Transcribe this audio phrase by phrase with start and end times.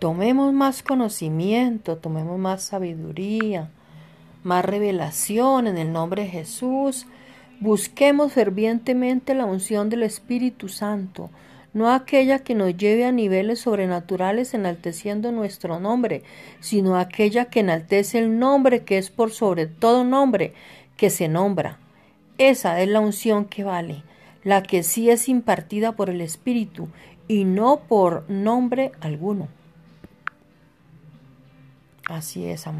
[0.00, 3.68] Tomemos más conocimiento, tomemos más sabiduría,
[4.42, 7.06] más revelación en el nombre de Jesús.
[7.60, 11.28] Busquemos fervientemente la unción del Espíritu Santo,
[11.74, 16.22] no aquella que nos lleve a niveles sobrenaturales enalteciendo nuestro nombre,
[16.60, 20.54] sino aquella que enaltece el nombre que es por sobre todo nombre
[20.96, 21.76] que se nombra.
[22.38, 24.02] Esa es la unción que vale,
[24.44, 26.88] la que sí es impartida por el Espíritu
[27.28, 29.59] y no por nombre alguno.
[32.10, 32.78] Así es, amado.